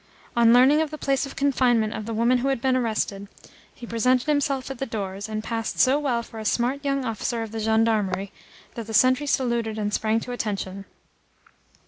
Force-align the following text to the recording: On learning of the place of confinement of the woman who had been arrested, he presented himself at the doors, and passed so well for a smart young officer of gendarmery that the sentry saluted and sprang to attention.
On 0.35 0.51
learning 0.51 0.81
of 0.81 0.89
the 0.89 0.97
place 0.97 1.27
of 1.27 1.35
confinement 1.35 1.93
of 1.93 2.07
the 2.07 2.13
woman 2.15 2.39
who 2.39 2.47
had 2.47 2.59
been 2.59 2.75
arrested, 2.75 3.27
he 3.71 3.85
presented 3.85 4.25
himself 4.25 4.71
at 4.71 4.79
the 4.79 4.87
doors, 4.87 5.29
and 5.29 5.43
passed 5.43 5.77
so 5.79 5.99
well 5.99 6.23
for 6.23 6.39
a 6.39 6.43
smart 6.43 6.83
young 6.83 7.05
officer 7.05 7.43
of 7.43 7.51
gendarmery 7.51 8.31
that 8.73 8.87
the 8.87 8.95
sentry 8.95 9.27
saluted 9.27 9.77
and 9.77 9.93
sprang 9.93 10.19
to 10.21 10.31
attention. 10.31 10.85